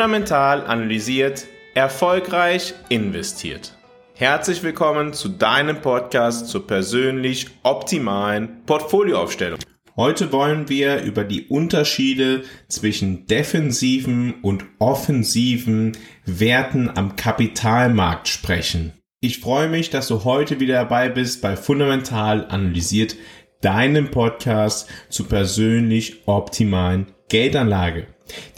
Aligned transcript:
fundamental 0.00 0.66
analysiert, 0.66 1.46
erfolgreich 1.74 2.72
investiert. 2.88 3.76
Herzlich 4.14 4.62
willkommen 4.62 5.12
zu 5.12 5.28
deinem 5.28 5.82
Podcast 5.82 6.48
zur 6.48 6.66
persönlich 6.66 7.48
optimalen 7.64 8.64
Portfolioaufstellung. 8.64 9.58
Heute 9.96 10.32
wollen 10.32 10.70
wir 10.70 11.02
über 11.02 11.24
die 11.24 11.48
Unterschiede 11.48 12.44
zwischen 12.66 13.26
defensiven 13.26 14.36
und 14.40 14.64
offensiven 14.78 15.92
Werten 16.24 16.88
am 16.96 17.16
Kapitalmarkt 17.16 18.28
sprechen. 18.28 18.94
Ich 19.20 19.40
freue 19.40 19.68
mich, 19.68 19.90
dass 19.90 20.08
du 20.08 20.24
heute 20.24 20.60
wieder 20.60 20.76
dabei 20.76 21.10
bist 21.10 21.42
bei 21.42 21.56
Fundamental 21.56 22.46
analysiert, 22.48 23.16
deinem 23.60 24.10
Podcast 24.10 24.88
zur 25.10 25.28
persönlich 25.28 26.26
optimalen 26.26 27.08
Geldanlage. 27.28 28.06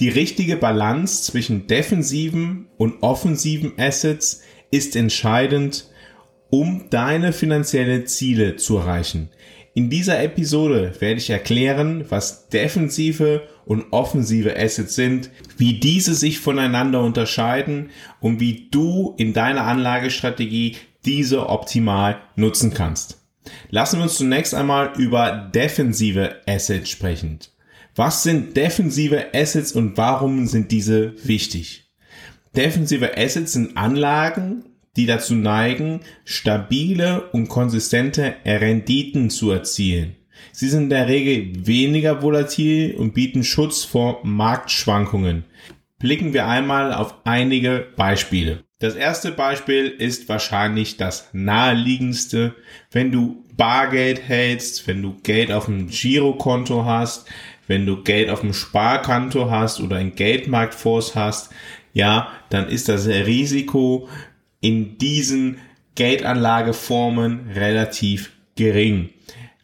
Die 0.00 0.08
richtige 0.08 0.56
Balance 0.56 1.24
zwischen 1.24 1.66
defensiven 1.66 2.66
und 2.76 3.02
offensiven 3.02 3.72
Assets 3.78 4.42
ist 4.70 4.96
entscheidend, 4.96 5.90
um 6.50 6.86
deine 6.90 7.32
finanzielle 7.32 8.04
Ziele 8.04 8.56
zu 8.56 8.78
erreichen. 8.78 9.30
In 9.74 9.88
dieser 9.88 10.22
Episode 10.22 10.92
werde 10.98 11.16
ich 11.18 11.30
erklären, 11.30 12.04
was 12.10 12.48
defensive 12.48 13.48
und 13.64 13.86
offensive 13.90 14.54
Assets 14.54 14.94
sind, 14.94 15.30
wie 15.56 15.80
diese 15.80 16.14
sich 16.14 16.40
voneinander 16.40 17.00
unterscheiden 17.00 17.88
und 18.20 18.38
wie 18.38 18.68
du 18.70 19.14
in 19.16 19.32
deiner 19.32 19.64
Anlagestrategie 19.64 20.76
diese 21.06 21.48
optimal 21.48 22.20
nutzen 22.36 22.74
kannst. 22.74 23.22
Lassen 23.70 23.98
wir 23.98 24.04
uns 24.04 24.16
zunächst 24.16 24.54
einmal 24.54 24.92
über 24.98 25.50
defensive 25.54 26.36
Assets 26.46 26.90
sprechen. 26.90 27.38
Was 27.94 28.22
sind 28.22 28.56
defensive 28.56 29.34
Assets 29.34 29.72
und 29.72 29.98
warum 29.98 30.46
sind 30.46 30.72
diese 30.72 31.14
wichtig? 31.26 31.90
Defensive 32.56 33.18
Assets 33.18 33.52
sind 33.52 33.76
Anlagen, 33.76 34.64
die 34.96 35.04
dazu 35.04 35.34
neigen, 35.34 36.00
stabile 36.24 37.28
und 37.32 37.48
konsistente 37.48 38.36
Renditen 38.46 39.28
zu 39.28 39.50
erzielen. 39.50 40.16
Sie 40.52 40.68
sind 40.68 40.84
in 40.84 40.90
der 40.90 41.08
Regel 41.08 41.66
weniger 41.66 42.22
volatil 42.22 42.94
und 42.94 43.12
bieten 43.12 43.44
Schutz 43.44 43.84
vor 43.84 44.20
Marktschwankungen. 44.24 45.44
Blicken 45.98 46.32
wir 46.32 46.46
einmal 46.46 46.94
auf 46.94 47.14
einige 47.24 47.86
Beispiele. 47.96 48.64
Das 48.78 48.96
erste 48.96 49.30
Beispiel 49.30 49.86
ist 49.86 50.28
wahrscheinlich 50.28 50.96
das 50.96 51.28
naheliegendste. 51.32 52.54
Wenn 52.90 53.12
du 53.12 53.44
Bargeld 53.56 54.20
hältst, 54.20 54.88
wenn 54.88 55.02
du 55.02 55.14
Geld 55.22 55.52
auf 55.52 55.66
dem 55.66 55.88
Girokonto 55.88 56.84
hast, 56.84 57.28
wenn 57.66 57.86
du 57.86 58.02
Geld 58.02 58.28
auf 58.28 58.40
dem 58.40 58.52
Sparkonto 58.52 59.50
hast 59.50 59.80
oder 59.80 59.96
ein 59.96 60.14
Geldmarktfonds 60.14 61.14
hast, 61.14 61.52
ja, 61.92 62.32
dann 62.50 62.68
ist 62.68 62.88
das 62.88 63.06
Risiko 63.06 64.08
in 64.60 64.98
diesen 64.98 65.58
Geldanlageformen 65.94 67.50
relativ 67.54 68.32
gering. 68.56 69.10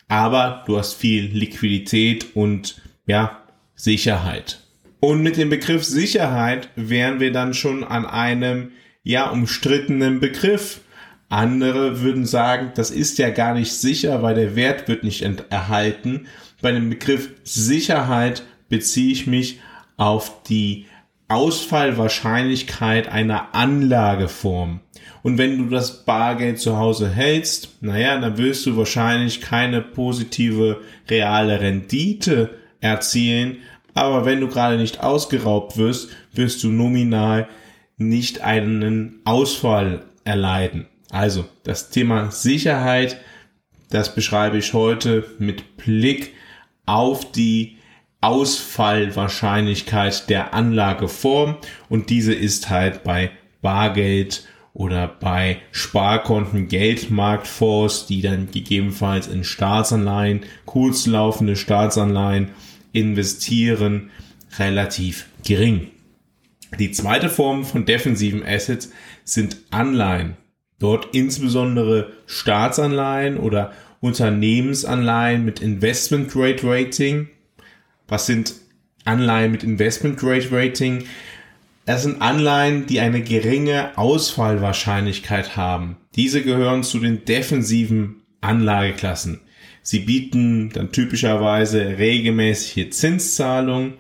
Aber 0.09 0.65
du 0.67 0.79
hast 0.79 0.95
viel 0.95 1.27
Liquidität 1.27 2.35
und 2.35 2.81
ja, 3.07 3.43
Sicherheit. 3.75 4.61
Und 5.01 5.23
mit 5.23 5.37
dem 5.37 5.51
Begriff 5.51 5.85
Sicherheit 5.85 6.71
wären 6.77 7.21
wir 7.21 7.33
dann 7.33 7.55
schon 7.55 7.85
an 7.85 8.05
einem 8.05 8.73
ja 9.03 9.31
umstrittenen 9.31 10.21
Begriff. 10.21 10.81
Andere 11.29 12.01
würden 12.01 12.25
sagen, 12.25 12.73
das 12.75 12.91
ist 12.91 13.19
ja 13.19 13.31
gar 13.31 13.55
nicht 13.55 13.73
sicher, 13.73 14.23
weil 14.23 14.35
der 14.35 14.57
Wert 14.57 14.89
wird 14.89 15.05
nicht 15.05 15.23
erhalten. 15.51 16.27
Bei 16.63 16.73
dem 16.73 16.89
Begriff 16.89 17.31
Sicherheit 17.45 18.43
beziehe 18.69 19.13
ich 19.13 19.27
mich 19.27 19.61
auf 19.97 20.43
die 20.45 20.87
Ausfallwahrscheinlichkeit 21.29 23.09
einer 23.09 23.55
Anlageform. 23.55 24.81
Und 25.23 25.37
wenn 25.37 25.59
du 25.59 25.69
das 25.69 26.05
Bargeld 26.07 26.59
zu 26.59 26.79
Hause 26.79 27.11
hältst, 27.11 27.83
naja, 27.83 28.19
dann 28.19 28.39
wirst 28.39 28.65
du 28.65 28.77
wahrscheinlich 28.77 29.43
keine 29.43 29.83
positive 29.83 30.81
reale 31.11 31.61
Rendite 31.61 32.51
erzielen. 32.81 33.59
Aber 33.93 34.25
wenn 34.25 34.41
du 34.41 34.49
gerade 34.49 34.79
nicht 34.79 35.03
ausgeraubt 35.03 35.77
wirst, 35.77 36.09
wirst 36.33 36.63
du 36.63 36.69
nominal 36.69 37.49
nicht 37.99 38.41
einen 38.41 39.21
Ausfall 39.25 40.05
erleiden. 40.25 40.87
Also 41.11 41.47
das 41.63 41.91
Thema 41.91 42.31
Sicherheit, 42.31 43.19
das 43.91 44.15
beschreibe 44.15 44.59
ich 44.59 44.75
heute 44.75 45.25
mit 45.39 45.77
Blick 45.77 46.35
auf 46.87 47.33
die 47.33 47.79
Ausfallwahrscheinlichkeit 48.21 50.29
der 50.29 50.53
Anlageform 50.53 51.57
und 51.89 52.11
diese 52.11 52.35
ist 52.35 52.69
halt 52.69 53.05
bei 53.05 53.31
Bargeld 53.63 54.47
oder 54.75 55.09
bei 55.09 55.59
Sparkonten, 55.73 56.69
Geldmarktfonds, 56.69 58.07
die 58.07 58.23
dann 58.23 58.51
gegebenenfalls 58.51 59.27
in 59.27 59.45
Staatsanleihen, 59.45 60.43
kurzlaufende 60.67 61.57
Staatsanleihen 61.57 62.51
investieren, 62.93 64.11
relativ 64.59 65.27
gering. 65.45 65.89
Die 66.79 66.93
zweite 66.93 67.29
Form 67.29 67.65
von 67.65 67.87
defensiven 67.87 68.45
Assets 68.45 68.91
sind 69.25 69.57
Anleihen. 69.71 70.37
Dort 70.79 71.09
insbesondere 71.13 72.13
Staatsanleihen 72.27 73.39
oder 73.39 73.73
Unternehmensanleihen 74.01 75.45
mit 75.45 75.61
Investment 75.61 76.31
Grade 76.31 76.61
Rating. 76.63 77.29
Was 78.07 78.27
sind 78.27 78.55
Anleihen 79.05 79.51
mit 79.51 79.65
Investment 79.65 80.19
Grade 80.19 80.49
Rating? 80.53 81.05
Das 81.85 82.03
sind 82.03 82.21
Anleihen, 82.23 82.87
die 82.87 83.01
eine 83.01 83.23
geringe 83.23 83.97
Ausfallwahrscheinlichkeit 83.97 85.57
haben. 85.57 85.97
Diese 86.15 86.43
gehören 86.43 86.85
zu 86.85 87.01
den 87.01 87.25
defensiven 87.25 88.23
Anlageklassen. 88.41 89.41
Sie 89.83 90.01
bieten 90.01 90.71
dann 90.71 90.93
typischerweise 90.93 91.97
regelmäßige 91.99 92.91
Zinszahlungen 92.91 93.95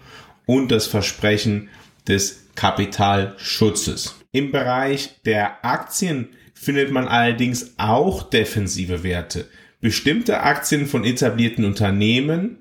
und 0.45 0.71
das 0.71 0.87
Versprechen 0.87 1.71
des 2.06 2.49
Kapitalschutzes. 2.55 4.16
Im 4.33 4.53
Bereich 4.53 5.22
der 5.25 5.65
Aktien 5.65 6.28
findet 6.61 6.91
man 6.91 7.09
allerdings 7.09 7.75
auch 7.77 8.23
defensive 8.29 9.03
Werte. 9.03 9.49
Bestimmte 9.81 10.41
Aktien 10.41 10.87
von 10.87 11.05
etablierten 11.05 11.65
Unternehmen 11.65 12.59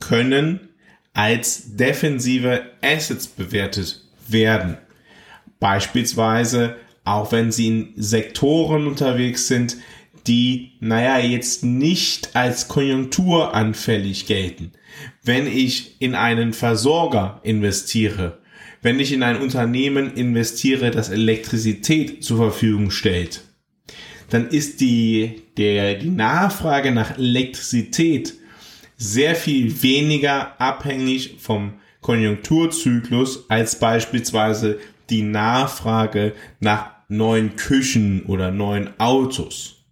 können 0.00 0.68
als 1.14 1.76
defensive 1.76 2.62
Assets 2.82 3.26
bewertet 3.26 4.04
werden. 4.28 4.76
Beispielsweise 5.60 6.76
auch 7.06 7.30
wenn 7.30 7.52
sie 7.52 7.68
in 7.68 7.92
Sektoren 7.96 8.86
unterwegs 8.86 9.46
sind, 9.46 9.76
die, 10.26 10.72
naja, 10.80 11.20
jetzt 11.20 11.64
nicht 11.64 12.34
als 12.34 12.66
konjunkturanfällig 12.66 14.26
gelten. 14.26 14.72
Wenn 15.22 15.46
ich 15.46 16.00
in 16.00 16.16
einen 16.16 16.52
Versorger 16.52 17.40
investiere, 17.44 18.38
wenn 18.86 19.00
ich 19.00 19.12
in 19.12 19.24
ein 19.24 19.40
Unternehmen 19.40 20.14
investiere, 20.14 20.92
das 20.92 21.08
Elektrizität 21.08 22.22
zur 22.22 22.36
Verfügung 22.36 22.92
stellt, 22.92 23.42
dann 24.30 24.46
ist 24.46 24.80
die, 24.80 25.42
der, 25.56 25.96
die 25.96 26.10
Nachfrage 26.10 26.92
nach 26.92 27.18
Elektrizität 27.18 28.34
sehr 28.96 29.34
viel 29.34 29.82
weniger 29.82 30.60
abhängig 30.60 31.34
vom 31.40 31.72
Konjunkturzyklus 32.00 33.50
als 33.50 33.80
beispielsweise 33.80 34.78
die 35.10 35.22
Nachfrage 35.22 36.34
nach 36.60 36.92
neuen 37.08 37.56
Küchen 37.56 38.22
oder 38.26 38.52
neuen 38.52 39.00
Autos. 39.00 39.84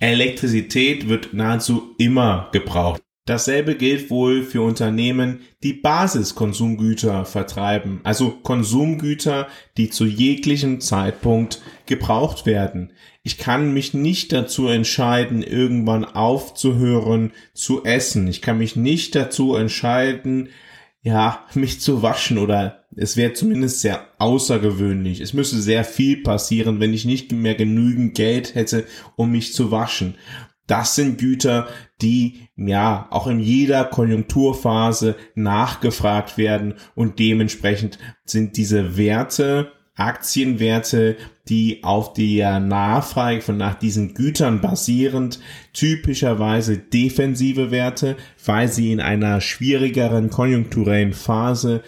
Elektrizität 0.00 1.08
wird 1.08 1.34
nahezu 1.34 1.94
immer 1.98 2.48
gebraucht. 2.50 3.00
Dasselbe 3.28 3.74
gilt 3.74 4.08
wohl 4.08 4.42
für 4.42 4.62
Unternehmen, 4.62 5.40
die 5.62 5.74
Basiskonsumgüter 5.74 7.26
vertreiben, 7.26 8.00
also 8.02 8.30
Konsumgüter, 8.30 9.48
die 9.76 9.90
zu 9.90 10.06
jeglichem 10.06 10.80
Zeitpunkt 10.80 11.60
gebraucht 11.84 12.46
werden. 12.46 12.94
Ich 13.22 13.36
kann 13.36 13.74
mich 13.74 13.92
nicht 13.92 14.32
dazu 14.32 14.68
entscheiden, 14.68 15.42
irgendwann 15.42 16.06
aufzuhören 16.06 17.32
zu 17.52 17.84
essen. 17.84 18.28
Ich 18.28 18.40
kann 18.40 18.56
mich 18.56 18.76
nicht 18.76 19.14
dazu 19.14 19.54
entscheiden, 19.56 20.48
ja, 21.02 21.44
mich 21.52 21.82
zu 21.82 22.00
waschen 22.00 22.38
oder 22.38 22.84
es 22.96 23.18
wäre 23.18 23.34
zumindest 23.34 23.82
sehr 23.82 24.06
außergewöhnlich. 24.18 25.20
Es 25.20 25.34
müsste 25.34 25.60
sehr 25.60 25.84
viel 25.84 26.22
passieren, 26.22 26.80
wenn 26.80 26.94
ich 26.94 27.04
nicht 27.04 27.30
mehr 27.30 27.54
genügend 27.54 28.14
Geld 28.14 28.54
hätte, 28.54 28.84
um 29.16 29.30
mich 29.30 29.52
zu 29.52 29.70
waschen. 29.70 30.14
Das 30.68 30.94
sind 30.94 31.18
Güter, 31.18 31.66
die 32.00 32.48
ja 32.56 33.08
auch 33.10 33.26
in 33.26 33.40
jeder 33.40 33.84
Konjunkturphase 33.84 35.16
nachgefragt 35.34 36.38
werden 36.38 36.74
und 36.94 37.18
dementsprechend 37.18 37.98
sind 38.24 38.56
diese 38.56 38.96
Werte, 38.96 39.72
Aktienwerte, 39.96 41.16
die 41.48 41.82
auf 41.82 42.12
der 42.12 42.60
Nachfrage 42.60 43.40
von 43.40 43.56
nach 43.56 43.74
diesen 43.74 44.14
Gütern 44.14 44.60
basierend 44.60 45.40
typischerweise 45.72 46.78
defensive 46.78 47.70
Werte, 47.72 48.16
weil 48.44 48.68
sie 48.68 48.92
in 48.92 49.00
einer 49.00 49.40
schwierigeren 49.40 50.30
konjunkturellen 50.30 51.14
Phase 51.14 51.82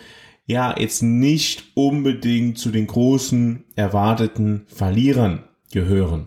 ja 0.47 0.75
jetzt 0.77 1.03
nicht 1.03 1.73
unbedingt 1.75 2.59
zu 2.59 2.71
den 2.71 2.87
großen 2.87 3.65
erwarteten 3.77 4.65
Verlierern 4.67 5.45
gehören. 5.71 6.27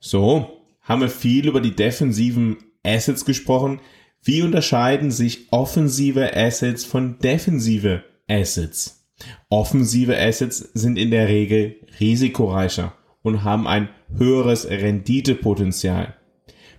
So, 0.00 0.55
haben 0.86 1.02
wir 1.02 1.10
viel 1.10 1.46
über 1.46 1.60
die 1.60 1.76
defensiven 1.76 2.56
Assets 2.82 3.24
gesprochen. 3.24 3.80
Wie 4.22 4.42
unterscheiden 4.42 5.10
sich 5.10 5.52
offensive 5.52 6.34
Assets 6.34 6.84
von 6.84 7.18
defensive 7.18 8.04
Assets? 8.28 9.06
Offensive 9.48 10.16
Assets 10.16 10.58
sind 10.74 10.98
in 10.98 11.10
der 11.10 11.28
Regel 11.28 11.76
risikoreicher 12.00 12.94
und 13.22 13.44
haben 13.44 13.66
ein 13.66 13.88
höheres 14.16 14.68
Renditepotenzial. 14.68 16.14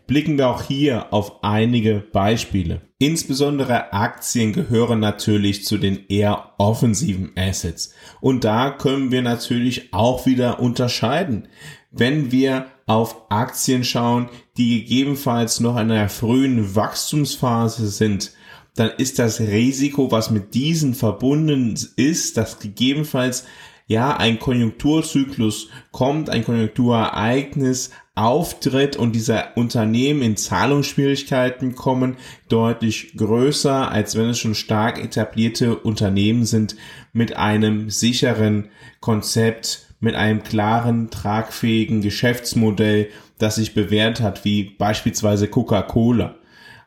Blicken 0.07 0.37
wir 0.37 0.47
auch 0.47 0.61
hier 0.61 1.11
auf 1.13 1.43
einige 1.43 1.99
Beispiele. 1.99 2.81
Insbesondere 2.97 3.91
Aktien 3.91 4.53
gehören 4.53 5.01
natürlich 5.01 5.65
zu 5.65 5.77
den 5.77 6.07
eher 6.07 6.53
offensiven 6.57 7.33
Assets. 7.35 7.93
Und 8.21 8.45
da 8.45 8.71
können 8.71 9.11
wir 9.11 9.21
natürlich 9.21 9.93
auch 9.93 10.25
wieder 10.25 10.61
unterscheiden. 10.61 11.49
Wenn 11.91 12.31
wir 12.31 12.67
auf 12.85 13.29
Aktien 13.29 13.83
schauen, 13.83 14.29
die 14.57 14.81
gegebenenfalls 14.81 15.59
noch 15.59 15.77
in 15.77 15.91
einer 15.91 16.09
frühen 16.09 16.75
Wachstumsphase 16.75 17.87
sind, 17.87 18.31
dann 18.75 18.91
ist 18.97 19.19
das 19.19 19.39
Risiko, 19.39 20.11
was 20.11 20.29
mit 20.29 20.53
diesen 20.53 20.93
verbunden 20.93 21.75
ist, 21.95 22.37
dass 22.37 22.59
gegebenenfalls 22.59 23.45
ja 23.87 24.15
ein 24.17 24.37
Konjunkturzyklus 24.37 25.69
kommt, 25.91 26.29
ein 26.29 26.43
Konjunkturereignis 26.43 27.91
auftritt 28.15 28.97
und 28.97 29.13
dieser 29.13 29.55
Unternehmen 29.55 30.21
in 30.21 30.37
Zahlungsschwierigkeiten 30.37 31.75
kommen, 31.75 32.17
deutlich 32.49 33.15
größer, 33.15 33.89
als 33.91 34.15
wenn 34.15 34.29
es 34.29 34.39
schon 34.39 34.55
stark 34.55 35.03
etablierte 35.03 35.77
Unternehmen 35.77 36.45
sind 36.45 36.75
mit 37.13 37.37
einem 37.37 37.89
sicheren 37.89 38.69
Konzept, 38.99 39.86
mit 39.99 40.15
einem 40.15 40.43
klaren, 40.43 41.09
tragfähigen 41.09 42.01
Geschäftsmodell, 42.01 43.09
das 43.37 43.55
sich 43.55 43.73
bewährt 43.73 44.21
hat, 44.21 44.45
wie 44.45 44.63
beispielsweise 44.63 45.47
Coca-Cola. 45.47 46.35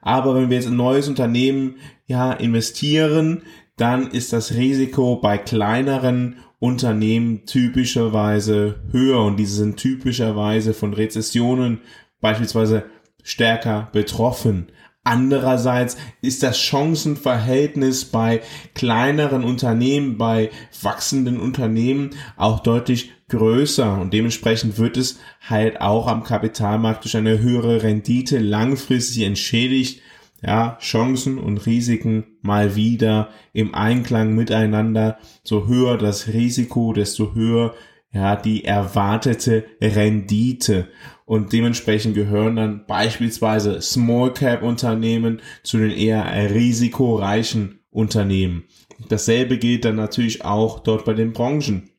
Aber 0.00 0.34
wenn 0.34 0.50
wir 0.50 0.56
jetzt 0.56 0.68
ein 0.68 0.76
neues 0.76 1.08
Unternehmen 1.08 1.76
ja 2.06 2.32
investieren, 2.32 3.42
dann 3.76 4.10
ist 4.10 4.32
das 4.32 4.54
Risiko 4.54 5.16
bei 5.16 5.38
kleineren 5.38 6.36
Unternehmen 6.58 7.46
typischerweise 7.46 8.80
höher 8.92 9.24
und 9.24 9.38
diese 9.38 9.56
sind 9.56 9.78
typischerweise 9.78 10.74
von 10.74 10.92
Rezessionen 10.92 11.80
beispielsweise 12.20 12.84
stärker 13.22 13.88
betroffen. 13.92 14.70
Andererseits 15.02 15.96
ist 16.20 16.42
das 16.42 16.60
Chancenverhältnis 16.60 18.04
bei 18.04 18.42
kleineren 18.74 19.44
Unternehmen, 19.44 20.18
bei 20.18 20.50
wachsenden 20.82 21.40
Unternehmen 21.40 22.10
auch 22.36 22.60
deutlich 22.60 23.10
größer 23.28 23.98
und 23.98 24.12
dementsprechend 24.12 24.76
wird 24.76 24.98
es 24.98 25.18
halt 25.48 25.80
auch 25.80 26.06
am 26.06 26.22
Kapitalmarkt 26.22 27.04
durch 27.04 27.16
eine 27.16 27.38
höhere 27.38 27.82
Rendite 27.82 28.38
langfristig 28.38 29.22
entschädigt. 29.22 30.02
Ja, 30.42 30.78
Chancen 30.80 31.38
und 31.38 31.66
Risiken 31.66 32.38
mal 32.42 32.74
wieder 32.74 33.28
im 33.52 33.74
Einklang 33.74 34.34
miteinander. 34.34 35.18
So 35.42 35.66
höher 35.66 35.98
das 35.98 36.28
Risiko, 36.28 36.92
desto 36.92 37.34
höher 37.34 37.74
ja, 38.12 38.36
die 38.36 38.64
erwartete 38.64 39.64
Rendite. 39.80 40.88
Und 41.24 41.52
dementsprechend 41.52 42.14
gehören 42.14 42.56
dann 42.56 42.86
beispielsweise 42.86 43.80
Small 43.80 44.32
Cap 44.32 44.62
Unternehmen 44.62 45.40
zu 45.62 45.78
den 45.78 45.92
eher 45.92 46.26
risikoreichen 46.52 47.80
Unternehmen. 47.90 48.64
Dasselbe 49.08 49.58
gilt 49.58 49.84
dann 49.84 49.96
natürlich 49.96 50.44
auch 50.44 50.80
dort 50.80 51.04
bei 51.04 51.14
den 51.14 51.32
Branchen. 51.32 51.90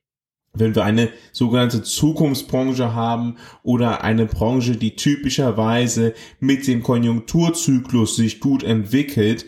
Wenn 0.54 0.75
wir 0.75 0.84
eine 0.84 1.10
sogenannte 1.31 1.81
Zukunftsbranche 1.81 2.94
haben 2.94 3.38
oder 3.63 4.04
eine 4.04 4.25
Branche, 4.25 4.75
die 4.75 4.98
typischerweise 4.98 6.13
mit 6.42 6.68
dem 6.68 6.84
Konjunkturzyklus 6.84 8.18
sich 8.18 8.42
gut 8.42 8.63
entwickelt, 8.63 9.46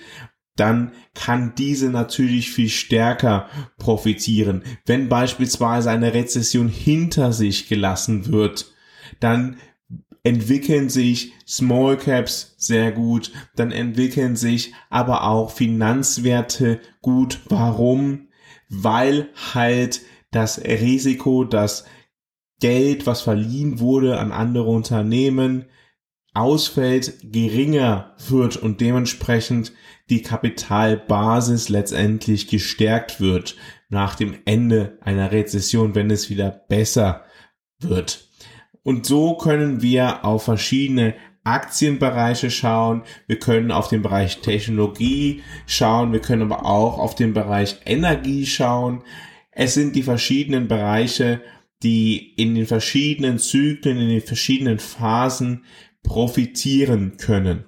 dann 0.56 0.92
kann 1.16 1.54
diese 1.58 1.90
natürlich 1.90 2.52
viel 2.52 2.70
stärker 2.70 3.48
profitieren. 3.78 4.64
Wenn 4.86 5.10
beispielsweise 5.10 5.90
eine 5.90 6.14
Rezession 6.14 6.68
hinter 6.68 7.34
sich 7.34 7.68
gelassen 7.68 8.32
wird, 8.32 8.72
dann 9.20 9.58
entwickeln 10.24 10.90
sich 10.90 11.34
Small 11.46 11.98
Caps 11.98 12.56
sehr 12.58 12.92
gut, 12.92 13.32
dann 13.56 13.72
entwickeln 13.72 14.36
sich 14.36 14.74
aber 14.90 15.26
auch 15.26 15.52
Finanzwerte 15.52 16.80
gut. 17.02 17.42
Warum? 17.50 18.30
Weil 18.70 19.30
halt 19.54 20.02
das 20.32 20.64
Risiko, 20.64 21.44
das 21.44 21.86
Geld, 22.60 23.06
was 23.06 23.22
verliehen 23.22 23.80
wurde 23.80 24.18
an 24.20 24.32
andere 24.32 24.70
Unternehmen, 24.70 25.66
ausfällt, 26.34 27.20
geringer 27.32 28.16
wird 28.28 28.58
und 28.58 28.82
dementsprechend 28.82 29.74
die 30.10 30.22
Kapitalbasis 30.22 31.70
letztendlich 31.70 32.48
gestärkt 32.48 33.22
wird 33.22 33.56
nach 33.90 34.16
dem 34.16 34.36
Ende 34.46 34.98
einer 35.02 35.32
Rezession, 35.32 35.96
wenn 35.96 36.10
es 36.10 36.30
wieder 36.30 36.50
besser 36.50 37.24
wird. 37.80 38.28
Und 38.82 39.06
so 39.06 39.36
können 39.38 39.82
wir 39.82 40.26
auf 40.26 40.44
verschiedene 40.44 41.16
Aktienbereiche 41.46 42.50
schauen, 42.50 43.04
wir 43.28 43.38
können 43.38 43.72
auf 43.72 43.88
den 43.90 44.02
Bereich 44.02 44.40
Technologie 44.40 45.44
schauen, 45.68 46.14
wir 46.14 46.22
können 46.22 46.42
aber 46.42 46.66
auch 46.66 46.98
auf 46.98 47.16
den 47.16 47.34
Bereich 47.34 47.78
Energie 47.86 48.46
schauen. 48.46 49.04
Es 49.52 49.74
sind 49.74 49.96
die 49.96 50.04
verschiedenen 50.04 50.68
Bereiche, 50.68 51.42
die 51.84 52.34
in 52.36 52.56
den 52.56 52.66
verschiedenen 52.66 53.40
Zyklen, 53.40 53.98
in 54.00 54.10
den 54.10 54.22
verschiedenen 54.22 54.80
Phasen 54.80 55.66
profitieren 56.04 57.18
können. 57.18 57.66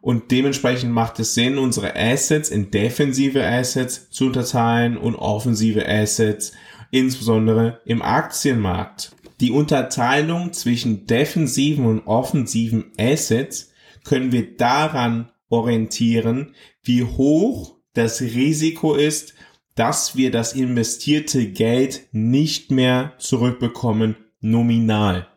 Und 0.00 0.30
dementsprechend 0.30 0.92
macht 0.92 1.18
es 1.18 1.34
Sinn, 1.34 1.58
unsere 1.58 1.96
Assets 1.96 2.48
in 2.48 2.70
defensive 2.70 3.44
Assets 3.44 4.08
zu 4.10 4.26
unterteilen 4.26 4.96
und 4.96 5.16
offensive 5.16 5.88
Assets, 5.88 6.52
insbesondere 6.92 7.80
im 7.84 8.02
Aktienmarkt. 8.02 9.10
Die 9.40 9.50
Unterteilung 9.50 10.52
zwischen 10.52 11.06
defensiven 11.06 11.86
und 11.86 12.06
offensiven 12.06 12.92
Assets 12.98 13.72
können 14.04 14.32
wir 14.32 14.56
daran 14.56 15.32
orientieren, 15.48 16.54
wie 16.82 17.02
hoch 17.02 17.76
das 17.92 18.20
Risiko 18.20 18.94
ist, 18.94 19.34
dass 19.74 20.16
wir 20.16 20.30
das 20.30 20.52
investierte 20.52 21.50
Geld 21.50 22.08
nicht 22.12 22.70
mehr 22.70 23.14
zurückbekommen 23.18 24.16
nominal. 24.40 25.28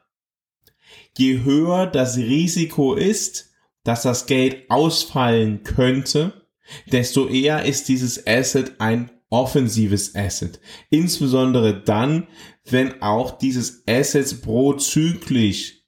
Je 1.19 1.43
höher 1.43 1.85
das 1.85 2.15
Risiko 2.15 2.93
ist, 2.93 3.49
dass 3.83 4.03
das 4.03 4.25
Geld 4.25 4.71
ausfallen 4.71 5.63
könnte, 5.63 6.47
desto 6.93 7.27
eher 7.27 7.65
ist 7.65 7.89
dieses 7.89 8.25
Asset 8.25 8.79
ein 8.79 9.11
offensives 9.29 10.15
Asset. 10.15 10.61
Insbesondere 10.89 11.83
dann, 11.83 12.27
wenn 12.63 13.01
auch 13.01 13.37
dieses 13.37 13.83
Asset 13.85 14.41
prozyklisch 14.41 15.83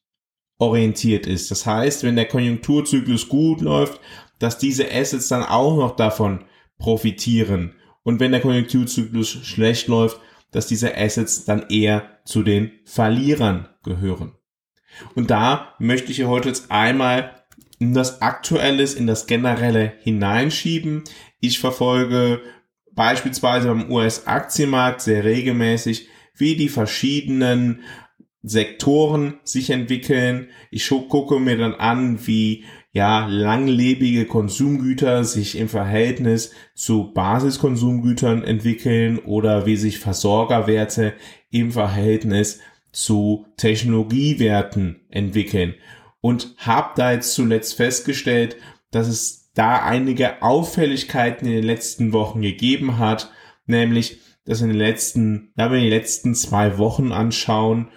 orientiert 0.58 1.26
ist. 1.28 1.50
Das 1.50 1.66
heißt, 1.66 2.04
wenn 2.04 2.18
der 2.18 2.28
Konjunkturzyklus 2.28 3.30
gut 3.30 3.62
läuft, 3.62 4.02
dass 4.38 4.58
diese 4.58 4.92
Assets 4.92 5.30
dann 5.30 5.44
auch 5.44 5.78
noch 5.78 5.96
davon 5.96 6.44
profitieren. 6.78 7.76
Und 8.04 8.20
wenn 8.20 8.34
der 8.34 8.42
Konjunkturzyklus 8.42 9.30
schlecht 9.30 9.88
läuft, 9.88 10.20
dass 10.52 10.68
diese 10.68 10.98
Assets 10.98 11.46
dann 11.46 11.70
eher 11.70 12.20
zu 12.26 12.44
den 12.44 12.74
Verlierern 12.84 13.70
gehören. 13.86 14.34
Und 15.16 15.32
da 15.32 15.76
möchte 15.80 16.12
ich 16.12 16.24
heute 16.24 16.50
jetzt 16.50 16.72
einmal 16.72 17.44
in 17.80 17.94
das 17.94 18.22
Aktuelles, 18.22 18.94
in 18.94 19.08
das 19.08 19.26
Generelle 19.26 19.94
hineinschieben. 20.02 21.04
Ich 21.40 21.60
verfolge 21.60 22.42
beispielsweise 22.94 23.70
beim 23.70 23.92
US-Aktienmarkt 23.92 25.02
sehr 25.02 25.24
regelmäßig, 25.24 26.08
wie 26.36 26.56
die 26.56 26.70
verschiedenen 26.70 27.82
Sektoren 28.44 29.40
sich 29.44 29.70
entwickeln. 29.70 30.50
Ich 30.72 30.88
gucke 30.90 31.40
mir 31.40 31.58
dann 31.58 31.74
an, 31.74 32.26
wie 32.28 32.66
ja 32.92 33.26
langlebige 33.28 34.26
Konsumgüter 34.26 35.24
sich 35.24 35.58
im 35.58 35.70
Verhältnis 35.70 36.52
zu 36.76 37.14
Basiskonsumgütern 37.14 38.44
entwickeln 38.44 39.20
oder 39.20 39.66
wie 39.66 39.78
sich 39.78 40.00
Versorgerwerte 40.00 41.14
im 41.50 41.72
Verhältnis 41.72 42.60
zu 42.92 43.46
Technologiewerten 43.58 45.02
entwickeln. 45.10 45.76
Und 46.20 46.54
habe 46.58 46.92
da 46.96 47.14
jetzt 47.14 47.34
zuletzt 47.34 47.76
festgestellt, 47.76 48.58
dass 48.92 49.08
es 49.08 49.52
da 49.54 49.84
einige 49.84 50.42
Auffälligkeiten 50.42 51.48
in 51.48 51.54
den 51.54 51.64
letzten 51.64 52.14
Wochen 52.14 52.42
gegeben 52.42 53.00
hat, 53.00 53.32
nämlich, 53.66 54.20
dass 54.46 54.62
in 54.62 54.70
den 54.70 54.78
letzten, 54.78 55.52
wenn 55.56 55.72
wir 55.72 55.80
die 55.80 55.90
letzten 55.90 56.36
zwei 56.36 56.78
Wochen 56.78 57.12
anschauen, 57.12 57.90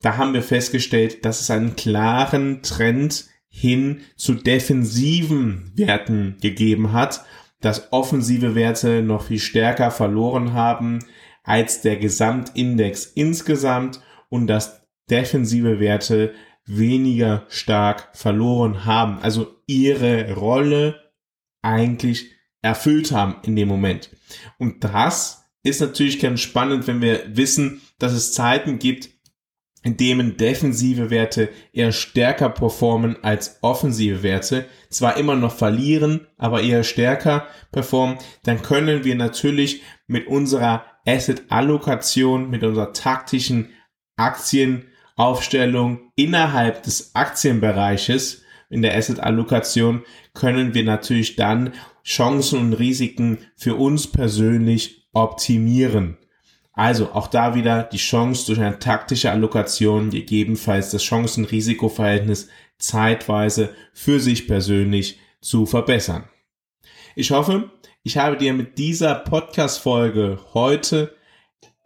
da 0.00 0.16
haben 0.16 0.34
wir 0.34 0.42
festgestellt, 0.42 1.24
dass 1.24 1.40
es 1.40 1.50
einen 1.50 1.76
klaren 1.76 2.62
Trend 2.62 3.26
hin 3.48 4.02
zu 4.16 4.34
defensiven 4.34 5.72
Werten 5.74 6.36
gegeben 6.40 6.92
hat. 6.92 7.24
dass 7.60 7.92
offensive 7.92 8.54
Werte 8.54 9.02
noch 9.02 9.24
viel 9.24 9.40
stärker 9.40 9.90
verloren 9.90 10.52
haben 10.52 11.00
als 11.42 11.80
der 11.80 11.96
Gesamtindex 11.96 13.06
insgesamt 13.06 14.00
und 14.28 14.46
dass 14.46 14.86
defensive 15.10 15.80
Werte 15.80 16.34
weniger 16.64 17.46
stark 17.48 18.10
verloren 18.12 18.84
haben, 18.84 19.18
also 19.20 19.56
ihre 19.66 20.34
Rolle 20.34 21.12
eigentlich 21.62 22.30
erfüllt 22.62 23.12
haben 23.12 23.36
in 23.42 23.56
dem 23.56 23.68
Moment. 23.68 24.10
Und 24.58 24.84
das 24.84 25.44
ist 25.62 25.80
natürlich 25.80 26.20
ganz 26.20 26.40
spannend, 26.40 26.86
wenn 26.86 27.00
wir 27.00 27.36
wissen, 27.36 27.80
dass 27.98 28.12
es 28.12 28.32
Zeiten 28.32 28.78
gibt, 28.78 29.10
in 29.82 29.96
denen 29.96 30.36
defensive 30.36 31.08
Werte 31.10 31.50
eher 31.72 31.92
stärker 31.92 32.50
performen 32.50 33.16
als 33.22 33.58
offensive 33.62 34.22
Werte, 34.22 34.66
zwar 34.90 35.16
immer 35.16 35.36
noch 35.36 35.54
verlieren, 35.54 36.26
aber 36.36 36.62
eher 36.62 36.82
stärker 36.82 37.46
performen, 37.70 38.18
dann 38.42 38.62
können 38.62 39.04
wir 39.04 39.14
natürlich 39.14 39.82
mit 40.06 40.26
unserer 40.26 40.84
Asset-Allokation, 41.06 42.50
mit 42.50 42.64
unserer 42.64 42.92
taktischen 42.92 43.70
Aktienaufstellung 44.18 46.12
innerhalb 46.16 46.82
des 46.82 47.14
Aktienbereiches 47.14 48.42
in 48.70 48.82
der 48.82 48.96
Asset-Allokation 48.96 50.02
können 50.34 50.74
wir 50.74 50.84
natürlich 50.84 51.36
dann 51.36 51.72
Chancen 52.04 52.58
und 52.58 52.72
Risiken 52.74 53.38
für 53.56 53.76
uns 53.76 54.06
persönlich 54.06 55.08
optimieren. 55.12 56.18
Also 56.72 57.12
auch 57.12 57.26
da 57.26 57.54
wieder 57.54 57.82
die 57.82 57.96
Chance 57.96 58.46
durch 58.46 58.60
eine 58.60 58.78
taktische 58.78 59.32
Allokation 59.32 60.10
gegebenenfalls 60.10 60.90
das 60.90 61.02
Chancen-Risiko-Verhältnis 61.02 62.48
zeitweise 62.78 63.74
für 63.92 64.20
sich 64.20 64.46
persönlich 64.46 65.18
zu 65.40 65.66
verbessern. 65.66 66.28
Ich 67.16 67.32
hoffe, 67.32 67.70
ich 68.04 68.16
habe 68.16 68.36
dir 68.36 68.52
mit 68.54 68.78
dieser 68.78 69.16
Podcast-Folge 69.16 70.38
heute 70.54 71.16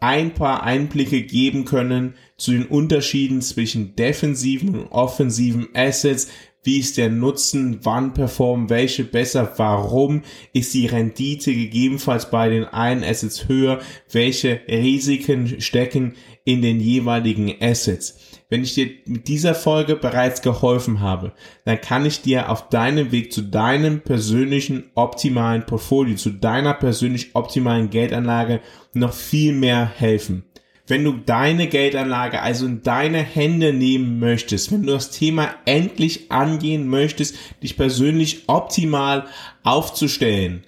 ein 0.02 0.34
paar 0.34 0.64
Einblicke 0.64 1.22
geben 1.22 1.64
können 1.64 2.14
zu 2.36 2.50
den 2.50 2.66
Unterschieden 2.66 3.40
zwischen 3.40 3.94
defensiven 3.94 4.70
und 4.70 4.88
offensiven 4.88 5.68
Assets, 5.74 6.28
wie 6.62 6.78
ist 6.78 6.96
der 6.96 7.10
Nutzen, 7.10 7.80
wann 7.82 8.14
performen 8.14 8.70
welche 8.70 9.04
besser, 9.04 9.52
warum 9.56 10.22
ist 10.52 10.72
die 10.74 10.86
Rendite 10.86 11.52
gegebenenfalls 11.54 12.30
bei 12.30 12.48
den 12.48 12.64
einen 12.64 13.02
Assets 13.02 13.48
höher, 13.48 13.80
welche 14.10 14.60
Risiken 14.68 15.60
stecken 15.60 16.14
in 16.44 16.62
den 16.62 16.80
jeweiligen 16.80 17.54
Assets. 17.60 18.18
Wenn 18.48 18.62
ich 18.62 18.74
dir 18.74 18.90
mit 19.06 19.28
dieser 19.28 19.54
Folge 19.54 19.96
bereits 19.96 20.42
geholfen 20.42 21.00
habe, 21.00 21.32
dann 21.64 21.80
kann 21.80 22.04
ich 22.04 22.20
dir 22.20 22.50
auf 22.50 22.68
deinem 22.68 23.10
Weg 23.10 23.32
zu 23.32 23.42
deinem 23.42 24.00
persönlichen 24.00 24.90
optimalen 24.94 25.64
Portfolio, 25.64 26.16
zu 26.16 26.30
deiner 26.30 26.74
persönlich 26.74 27.34
optimalen 27.34 27.90
Geldanlage 27.90 28.60
noch 28.92 29.14
viel 29.14 29.52
mehr 29.52 29.90
helfen 29.96 30.44
wenn 30.92 31.04
du 31.04 31.12
deine 31.12 31.68
Geldanlage 31.68 32.42
also 32.42 32.66
in 32.66 32.82
deine 32.82 33.22
Hände 33.22 33.72
nehmen 33.72 34.18
möchtest, 34.18 34.70
wenn 34.70 34.82
du 34.82 34.92
das 34.92 35.10
Thema 35.10 35.54
endlich 35.64 36.30
angehen 36.30 36.86
möchtest, 36.86 37.34
dich 37.62 37.78
persönlich 37.78 38.42
optimal 38.46 39.24
aufzustellen, 39.62 40.64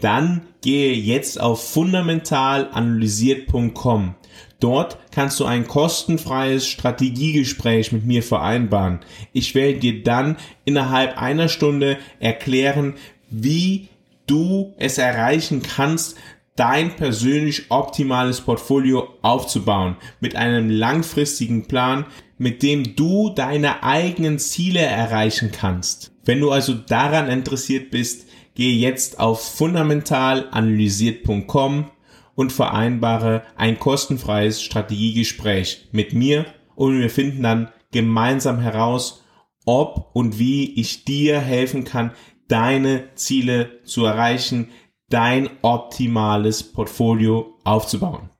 dann 0.00 0.42
gehe 0.60 0.92
jetzt 0.92 1.40
auf 1.40 1.72
fundamentalanalysiert.com. 1.72 4.14
Dort 4.60 4.98
kannst 5.10 5.40
du 5.40 5.44
ein 5.44 5.66
kostenfreies 5.66 6.68
Strategiegespräch 6.68 7.90
mit 7.90 8.06
mir 8.06 8.22
vereinbaren. 8.22 9.00
Ich 9.32 9.56
werde 9.56 9.80
dir 9.80 10.04
dann 10.04 10.36
innerhalb 10.64 11.20
einer 11.20 11.48
Stunde 11.48 11.98
erklären, 12.20 12.94
wie 13.28 13.88
du 14.28 14.72
es 14.78 14.98
erreichen 14.98 15.62
kannst, 15.62 16.16
dein 16.56 16.96
persönlich 16.96 17.70
optimales 17.70 18.40
Portfolio 18.40 19.08
aufzubauen 19.22 19.96
mit 20.20 20.34
einem 20.36 20.70
langfristigen 20.70 21.66
Plan, 21.66 22.06
mit 22.38 22.62
dem 22.62 22.96
du 22.96 23.28
deine 23.30 23.82
eigenen 23.82 24.38
Ziele 24.38 24.80
erreichen 24.80 25.50
kannst. 25.52 26.12
Wenn 26.24 26.40
du 26.40 26.50
also 26.50 26.72
daran 26.74 27.28
interessiert 27.28 27.90
bist, 27.90 28.28
gehe 28.54 28.74
jetzt 28.74 29.18
auf 29.18 29.56
fundamentalanalysiert.com 29.56 31.90
und 32.34 32.52
vereinbare 32.52 33.42
ein 33.56 33.78
kostenfreies 33.78 34.62
Strategiegespräch 34.62 35.88
mit 35.92 36.14
mir 36.14 36.46
und 36.74 36.98
wir 36.98 37.10
finden 37.10 37.42
dann 37.42 37.68
gemeinsam 37.92 38.60
heraus, 38.60 39.22
ob 39.64 40.10
und 40.14 40.38
wie 40.38 40.78
ich 40.80 41.04
dir 41.04 41.40
helfen 41.40 41.84
kann, 41.84 42.12
deine 42.48 43.14
Ziele 43.14 43.80
zu 43.84 44.04
erreichen, 44.04 44.70
dein 45.14 45.48
optimales 45.62 46.64
Portfolio 46.64 47.56
aufzubauen. 47.62 48.30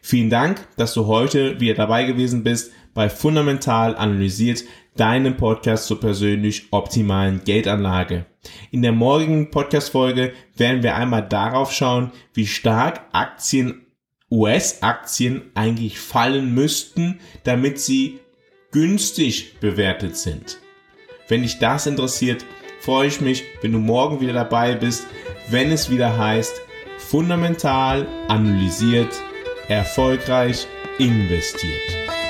Vielen 0.00 0.30
Dank, 0.30 0.66
dass 0.78 0.94
du 0.94 1.06
heute 1.06 1.60
wieder 1.60 1.74
dabei 1.74 2.04
gewesen 2.04 2.42
bist 2.42 2.72
bei 2.94 3.10
Fundamental 3.10 3.94
Analysiert, 3.94 4.64
deinem 4.96 5.36
Podcast 5.36 5.86
zur 5.88 6.00
persönlich 6.00 6.68
optimalen 6.70 7.44
Geldanlage. 7.44 8.24
In 8.70 8.80
der 8.80 8.92
morgigen 8.92 9.50
Podcast-Folge 9.50 10.32
werden 10.56 10.82
wir 10.82 10.96
einmal 10.96 11.28
darauf 11.28 11.70
schauen, 11.70 12.12
wie 12.32 12.46
stark 12.46 13.02
Aktien, 13.12 13.86
US-Aktien 14.30 15.50
eigentlich 15.54 15.98
fallen 15.98 16.54
müssten, 16.54 17.20
damit 17.44 17.78
sie 17.78 18.20
günstig 18.70 19.60
bewertet 19.60 20.16
sind. 20.16 20.60
Wenn 21.28 21.42
dich 21.42 21.58
das 21.58 21.86
interessiert, 21.86 22.46
freue 22.80 23.08
ich 23.08 23.20
mich, 23.20 23.44
wenn 23.60 23.72
du 23.72 23.78
morgen 23.78 24.22
wieder 24.22 24.32
dabei 24.32 24.74
bist, 24.74 25.06
wenn 25.48 25.70
es 25.70 25.90
wieder 25.90 26.16
heißt, 26.16 26.62
fundamental 26.98 28.06
analysiert, 28.28 29.12
erfolgreich 29.68 30.66
investiert. 30.98 32.21